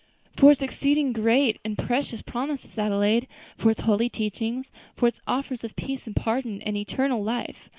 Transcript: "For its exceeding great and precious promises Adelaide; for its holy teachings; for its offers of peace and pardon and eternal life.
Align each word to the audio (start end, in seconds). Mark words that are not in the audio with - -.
"For 0.35 0.49
its 0.51 0.63
exceeding 0.63 1.13
great 1.13 1.59
and 1.63 1.77
precious 1.77 2.23
promises 2.23 2.75
Adelaide; 2.75 3.27
for 3.55 3.69
its 3.69 3.81
holy 3.81 4.09
teachings; 4.09 4.71
for 4.95 5.07
its 5.07 5.21
offers 5.27 5.63
of 5.63 5.75
peace 5.75 6.07
and 6.07 6.15
pardon 6.15 6.59
and 6.63 6.75
eternal 6.75 7.23
life. 7.23 7.69